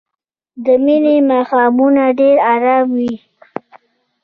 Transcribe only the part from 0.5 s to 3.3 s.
د مني ماښامونه ډېر ارام وي